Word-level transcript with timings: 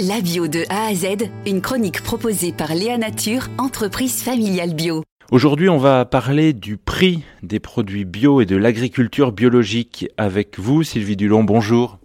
La 0.00 0.20
bio 0.20 0.48
de 0.48 0.64
A 0.70 0.86
à 0.86 0.94
Z, 0.94 1.30
une 1.46 1.60
chronique 1.60 2.02
proposée 2.02 2.52
par 2.52 2.74
Léa 2.74 2.98
Nature, 2.98 3.46
entreprise 3.58 4.24
familiale 4.24 4.74
bio. 4.74 5.04
Aujourd'hui, 5.30 5.68
on 5.68 5.78
va 5.78 6.04
parler 6.04 6.52
du 6.52 6.76
prix 6.76 7.22
des 7.44 7.60
produits 7.60 8.04
bio 8.04 8.40
et 8.40 8.44
de 8.44 8.56
l'agriculture 8.56 9.30
biologique 9.30 10.08
avec 10.16 10.58
vous, 10.58 10.82
Sylvie 10.82 11.14
Dulon. 11.14 11.44
Bonjour. 11.44 11.98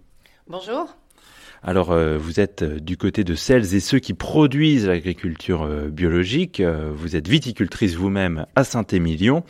Bonjour. 0.46 0.94
Alors, 1.62 1.90
euh, 1.90 2.16
vous 2.16 2.40
êtes 2.40 2.62
euh, 2.62 2.80
du 2.80 2.96
côté 2.96 3.22
de 3.22 3.34
celles 3.34 3.74
et 3.74 3.80
ceux 3.80 3.98
qui 3.98 4.14
produisent 4.14 4.86
l'agriculture 4.86 5.62
euh, 5.62 5.88
biologique. 5.88 6.62
vous 6.62 7.16
êtes 7.16 7.28
viticultrice 7.28 7.94
vous-même 7.94 8.46
à 8.56 8.64
Saint-Émilion 8.64 9.44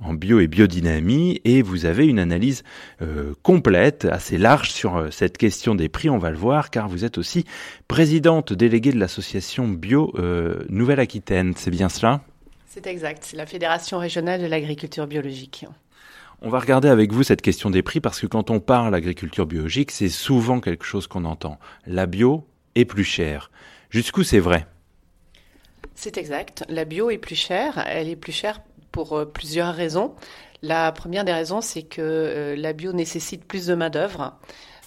en 0.00 0.12
bio 0.12 0.40
et 0.40 0.46
biodynamie 0.46 1.40
et 1.44 1.62
vous 1.62 1.86
avez 1.86 2.06
une 2.06 2.18
analyse 2.18 2.62
complète, 3.42 4.04
assez 4.04 4.38
large 4.38 4.70
sur 4.70 5.08
cette 5.10 5.38
question 5.38 5.74
des 5.74 5.88
prix. 5.88 6.10
On 6.10 6.18
va 6.18 6.30
le 6.30 6.36
voir 6.36 6.70
car 6.70 6.88
vous 6.88 7.04
êtes 7.04 7.18
aussi 7.18 7.44
présidente 7.88 8.52
déléguée 8.52 8.92
de 8.92 8.98
l'association 8.98 9.68
Bio 9.68 10.12
Nouvelle-Aquitaine. 10.68 11.54
C'est 11.56 11.70
bien 11.70 11.88
cela? 11.88 12.22
C'est 12.66 12.86
exact. 12.86 13.24
C'est 13.24 13.36
la 13.36 13.46
Fédération 13.46 13.98
régionale 13.98 14.40
de 14.40 14.46
l'agriculture 14.46 15.06
biologique. 15.06 15.66
On 16.42 16.50
va 16.50 16.58
regarder 16.58 16.88
avec 16.88 17.12
vous 17.12 17.22
cette 17.22 17.42
question 17.42 17.70
des 17.70 17.82
prix 17.82 18.00
parce 18.00 18.20
que 18.20 18.26
quand 18.26 18.50
on 18.50 18.60
parle 18.60 18.92
d'agriculture 18.92 19.46
biologique, 19.46 19.90
c'est 19.90 20.08
souvent 20.08 20.60
quelque 20.60 20.84
chose 20.84 21.06
qu'on 21.06 21.24
entend. 21.24 21.58
La 21.86 22.06
bio 22.06 22.46
est 22.74 22.84
plus 22.84 23.04
chère. 23.04 23.50
Jusqu'où 23.90 24.22
c'est 24.24 24.40
vrai? 24.40 24.66
C'est 25.94 26.18
exact. 26.18 26.64
La 26.68 26.84
bio 26.84 27.10
est 27.10 27.18
plus 27.18 27.36
chère. 27.36 27.84
Elle 27.86 28.08
est 28.08 28.16
plus 28.16 28.32
chère 28.32 28.60
pour 28.92 29.16
euh, 29.16 29.24
plusieurs 29.24 29.74
raisons. 29.74 30.14
La 30.62 30.92
première 30.92 31.24
des 31.24 31.32
raisons, 31.32 31.60
c'est 31.60 31.82
que 31.82 32.00
euh, 32.00 32.56
la 32.56 32.72
bio 32.72 32.92
nécessite 32.92 33.44
plus 33.44 33.66
de 33.66 33.74
main-d'œuvre, 33.74 34.38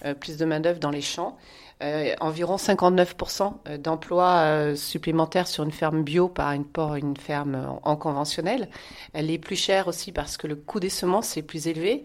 euh, 0.05 0.13
plus 0.13 0.37
de 0.37 0.45
main-d'œuvre 0.45 0.79
dans 0.79 0.89
les 0.89 1.01
champs. 1.01 1.37
Euh, 1.83 2.15
environ 2.21 2.55
59% 2.55 3.53
euh, 3.67 3.77
d'emplois 3.77 4.37
euh, 4.39 4.75
supplémentaires 4.75 5.47
sur 5.47 5.63
une 5.63 5.71
ferme 5.71 6.01
bio 6.01 6.27
par 6.27 6.53
une 6.53 7.15
ferme 7.17 7.79
en, 7.83 7.95
conventionnel. 7.95 8.67
Elle 9.13 9.29
est 9.29 9.37
plus 9.37 9.55
chère 9.55 9.87
aussi 9.87 10.11
parce 10.11 10.37
que 10.37 10.47
le 10.47 10.55
coût 10.55 10.79
des 10.79 10.89
semences 10.89 11.37
est 11.37 11.43
plus 11.43 11.67
élevé. 11.67 12.01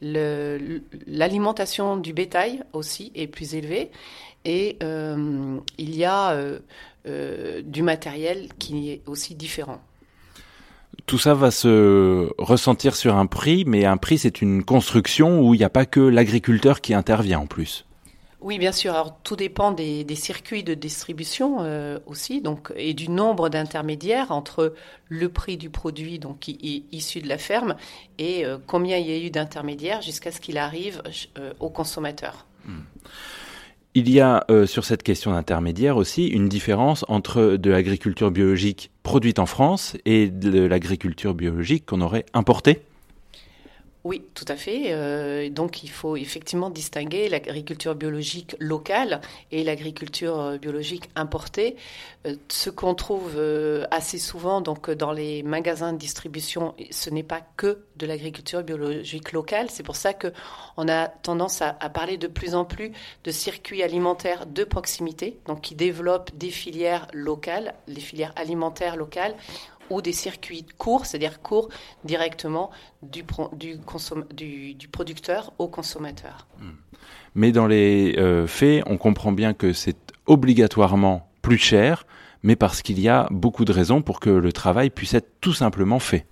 L'alimentation 0.00 1.96
du 1.96 2.12
bétail 2.12 2.62
aussi 2.72 3.10
est 3.16 3.26
plus 3.26 3.56
élevée. 3.56 3.90
Et 4.44 4.78
il 4.80 5.96
y 5.96 6.04
a 6.04 6.36
du 7.04 7.82
matériel 7.82 8.50
qui 8.60 8.92
est 8.92 9.02
aussi 9.06 9.34
différent. 9.34 9.80
Tout 11.06 11.18
ça 11.18 11.34
va 11.34 11.50
se 11.50 12.30
ressentir 12.38 12.94
sur 12.94 13.16
un 13.16 13.26
prix, 13.26 13.64
mais 13.66 13.84
un 13.84 13.96
prix 13.96 14.18
c'est 14.18 14.40
une 14.40 14.62
construction 14.62 15.40
où 15.40 15.54
il 15.54 15.58
n'y 15.58 15.64
a 15.64 15.70
pas 15.70 15.86
que 15.86 15.98
l'agriculteur 15.98 16.80
qui 16.80 16.94
intervient 16.94 17.40
en 17.40 17.46
plus. 17.46 17.87
Oui, 18.40 18.58
bien 18.58 18.70
sûr. 18.70 18.92
Alors, 18.92 19.18
tout 19.24 19.34
dépend 19.34 19.72
des, 19.72 20.06
circuits 20.14 20.62
de 20.62 20.74
distribution 20.74 21.58
euh, 21.60 21.98
aussi, 22.06 22.40
donc, 22.40 22.72
et 22.76 22.94
du 22.94 23.10
nombre 23.10 23.48
d'intermédiaires 23.48 24.30
entre 24.30 24.74
le 25.08 25.28
prix 25.28 25.56
du 25.56 25.70
produit 25.70 26.18
donc 26.18 26.46
issu 26.48 27.20
de 27.20 27.28
la 27.28 27.38
ferme 27.38 27.74
et 28.18 28.44
euh, 28.44 28.58
combien 28.64 28.96
il 28.98 29.08
y 29.08 29.12
a 29.12 29.18
eu 29.18 29.30
d'intermédiaires 29.30 30.02
jusqu'à 30.02 30.30
ce 30.30 30.40
qu'il 30.40 30.58
arrive 30.58 31.02
euh, 31.38 31.52
au 31.58 31.68
consommateur. 31.68 32.46
Hmm. 32.64 32.80
Il 33.94 34.08
y 34.08 34.20
a 34.20 34.46
sur 34.66 34.84
cette 34.84 35.02
question 35.02 35.32
d'intermédiaire 35.32 35.96
aussi 35.96 36.28
une 36.28 36.48
différence 36.48 37.04
entre 37.08 37.56
de 37.56 37.70
l'agriculture 37.70 38.30
biologique 38.30 38.92
produite 39.02 39.40
en 39.40 39.46
France 39.46 39.96
et 40.04 40.28
de 40.28 40.60
l'agriculture 40.60 41.34
biologique 41.34 41.86
qu'on 41.86 42.02
aurait 42.02 42.26
importée? 42.32 42.82
Oui, 44.04 44.24
tout 44.34 44.44
à 44.46 44.54
fait. 44.54 44.92
Euh, 44.92 45.50
donc 45.50 45.82
il 45.82 45.90
faut 45.90 46.16
effectivement 46.16 46.70
distinguer 46.70 47.28
l'agriculture 47.28 47.96
biologique 47.96 48.54
locale 48.60 49.20
et 49.50 49.64
l'agriculture 49.64 50.38
euh, 50.38 50.56
biologique 50.56 51.10
importée. 51.16 51.76
Euh, 52.24 52.36
ce 52.48 52.70
qu'on 52.70 52.94
trouve 52.94 53.38
assez 53.90 54.18
souvent 54.18 54.60
donc 54.60 54.90
dans 54.90 55.12
les 55.12 55.42
magasins 55.42 55.92
de 55.92 55.98
distribution, 55.98 56.74
ce 56.90 57.10
n'est 57.10 57.24
pas 57.24 57.40
que 57.56 57.82
de 57.96 58.06
l'agriculture 58.06 58.62
biologique 58.62 59.32
locale. 59.32 59.68
C'est 59.68 59.82
pour 59.82 59.96
ça 59.96 60.14
que 60.14 60.32
on 60.76 60.88
a 60.88 61.08
tendance 61.08 61.60
à, 61.60 61.76
à, 61.80 61.88
parler 61.90 62.18
de 62.18 62.28
plus 62.28 62.54
en 62.54 62.64
plus 62.64 62.92
de 63.24 63.30
circuits 63.32 63.82
alimentaires 63.82 64.46
de 64.46 64.62
proximité, 64.62 65.38
donc 65.46 65.60
qui 65.60 65.74
développent 65.74 66.30
des 66.36 66.50
filières 66.50 67.08
locales, 67.12 67.74
les 67.88 68.00
filières 68.00 68.32
alimentaires 68.36 68.96
locales 68.96 69.34
ou 69.90 70.02
des 70.02 70.12
circuits 70.12 70.66
courts, 70.76 71.06
c'est-à-dire 71.06 71.40
courts 71.40 71.68
directement 72.04 72.70
du, 73.02 73.24
du, 73.52 74.74
du, 74.74 74.88
producteur 74.88 75.52
au 75.58 75.68
consommateur. 75.68 76.46
Hmm. 76.60 76.70
Mais 77.34 77.52
dans 77.52 77.66
les 77.66 78.16
euh, 78.18 78.46
faits, 78.46 78.82
on 78.86 78.98
comprend 78.98 79.32
bien 79.32 79.54
que 79.54 79.72
c'est 79.72 79.96
obligatoirement 80.26 81.28
plus 81.42 81.58
cher, 81.58 82.06
mais 82.42 82.56
parce 82.56 82.82
qu'il 82.82 83.00
y 83.00 83.08
a 83.08 83.28
beaucoup 83.30 83.64
de 83.64 83.72
raisons 83.72 84.02
pour 84.02 84.20
que 84.20 84.30
le 84.30 84.52
travail 84.52 84.90
puisse 84.90 85.14
être 85.14 85.40
tout 85.40 85.54
simplement 85.54 85.98
fait. 85.98 86.26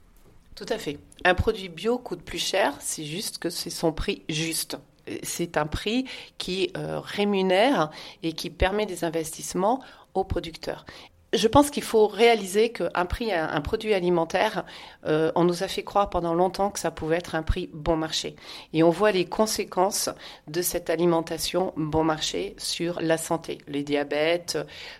Tout 0.54 0.66
à 0.68 0.78
fait. 0.78 0.98
Un 1.24 1.34
produit 1.34 1.68
bio 1.68 1.98
coûte 1.98 2.22
plus 2.22 2.38
cher, 2.38 2.74
c'est 2.80 3.04
juste 3.04 3.38
que 3.38 3.50
c'est 3.50 3.70
son 3.70 3.92
prix 3.92 4.22
juste 4.28 4.78
c'est 5.22 5.56
un 5.56 5.66
prix 5.66 6.04
qui 6.38 6.70
euh, 6.76 7.00
rémunère 7.00 7.90
et 8.22 8.32
qui 8.32 8.50
permet 8.50 8.86
des 8.86 9.04
investissements 9.04 9.80
aux 10.14 10.24
producteurs 10.24 10.84
je 11.32 11.48
pense 11.48 11.70
qu'il 11.70 11.82
faut 11.82 12.06
réaliser 12.06 12.70
qu'un 12.70 13.04
prix, 13.04 13.32
un, 13.32 13.60
produit 13.60 13.94
alimentaire, 13.94 14.64
euh, 15.06 15.32
on 15.34 15.44
nous 15.44 15.62
a 15.62 15.68
fait 15.68 15.82
croire 15.82 16.08
pendant 16.08 16.34
longtemps 16.34 16.70
que 16.70 16.78
ça 16.78 16.90
pouvait 16.90 17.16
être 17.16 17.34
un 17.34 17.42
prix 17.42 17.68
bon 17.72 17.96
marché. 17.96 18.36
Et 18.72 18.82
on 18.82 18.90
voit 18.90 19.10
les 19.10 19.24
conséquences 19.24 20.08
de 20.46 20.62
cette 20.62 20.88
alimentation 20.88 21.72
bon 21.76 22.04
marché 22.04 22.54
sur 22.58 23.00
la 23.00 23.18
santé, 23.18 23.58
les 23.66 23.82
diabètes 23.82 24.56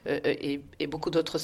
euh, 0.09 0.21
et, 0.25 0.87
beaucoup 0.87 1.11
d'autres 1.11 1.39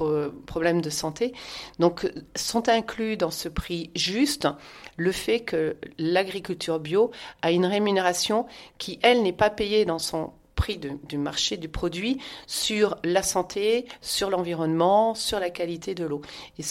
euh, 0.00 0.30
problèmes 0.46 0.80
de 0.80 0.90
santé. 0.90 1.34
Donc, 1.78 2.10
sont 2.34 2.68
inclus 2.68 3.16
dans 3.16 3.30
ce 3.30 3.48
prix 3.48 3.90
juste 3.94 4.48
le 4.96 5.12
fait 5.12 5.40
que 5.40 5.76
l'agriculture 5.98 6.80
bio 6.80 7.10
a 7.42 7.50
une 7.50 7.66
rémunération 7.66 8.46
qui, 8.78 8.98
elle, 9.02 9.22
n'est 9.22 9.32
pas 9.32 9.50
payée 9.50 9.84
dans 9.84 9.98
son 9.98 10.32
prix 10.54 10.78
du 10.78 11.18
marché 11.18 11.56
du 11.56 11.68
produit 11.68 12.18
sur 12.46 12.96
la 13.04 13.22
santé, 13.22 13.86
sur 14.00 14.30
l'environnement, 14.30 15.14
sur 15.14 15.40
la 15.40 15.50
qualité 15.50 15.94
de 15.94 16.04
l'eau. 16.04 16.22
Et 16.58 16.62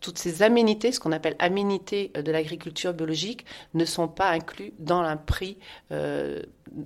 toutes 0.00 0.18
ces 0.18 0.42
aménités, 0.42 0.92
ce 0.92 1.00
qu'on 1.00 1.12
appelle 1.12 1.36
aménités 1.38 2.10
de 2.14 2.32
l'agriculture 2.32 2.92
biologique, 2.92 3.44
ne 3.74 3.84
sont 3.84 4.08
pas 4.08 4.30
inclus 4.30 4.72
dans 4.78 5.00
un 5.00 5.16
prix 5.16 5.58
euh, 5.92 6.42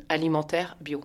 alimentaire 0.09 0.77
bio. 0.81 1.01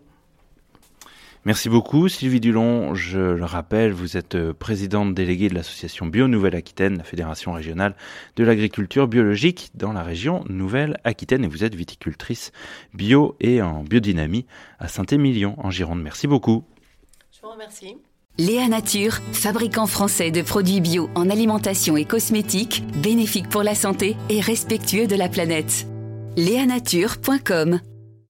Merci 1.46 1.68
beaucoup 1.68 2.08
Sylvie 2.08 2.40
Dulon. 2.40 2.96
Je 2.96 3.20
le 3.20 3.44
rappelle, 3.44 3.92
vous 3.92 4.16
êtes 4.16 4.36
euh, 4.36 4.54
présidente 4.54 5.14
déléguée 5.14 5.50
de 5.50 5.56
l'association 5.56 6.06
Bio 6.06 6.30
Nouvelle-Aquitaine, 6.30 6.98
la 6.98 7.04
fédération 7.04 7.52
régionale 7.52 7.96
de 8.38 8.46
l'agriculture 8.46 9.10
biologique 9.10 9.72
dans 9.76 9.92
la 9.92 10.04
région 10.04 10.46
Nouvelle-Aquitaine 10.48 11.44
et 11.44 11.48
vous 11.48 11.66
êtes 11.66 11.76
viticultrice 11.76 12.54
bio 12.94 13.36
et 13.42 13.62
en 13.62 13.84
biodynamie 13.84 14.46
à 14.80 14.88
Saint-Émilion 14.88 15.56
en 15.58 15.70
Gironde. 15.70 16.02
Merci 16.02 16.28
beaucoup. 16.28 16.64
Je 17.34 17.42
vous 17.42 17.50
remercie. 17.50 17.98
Léa 18.38 18.70
Nature, 18.70 19.20
fabricant 19.34 19.86
français 19.86 20.32
de 20.32 20.42
produits 20.42 20.80
bio 20.80 21.10
en 21.14 21.30
alimentation 21.30 21.98
et 21.98 22.06
cosmétiques, 22.06 22.84
bénéfique 23.02 23.50
pour 23.50 23.64
la 23.64 23.76
santé 23.76 24.16
et 24.30 24.40
respectueux 24.40 25.08
de 25.08 25.16
la 25.16 25.28
planète. 25.28 25.88
Léanature.com 26.38 27.82